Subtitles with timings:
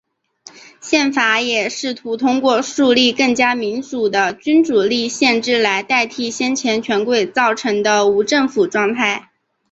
[0.79, 9.29] 宪法也试图通过树立更加民主的君主立宪制来替代先前权贵造成的无政府状态。